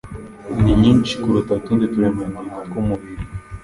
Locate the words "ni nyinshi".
0.61-1.13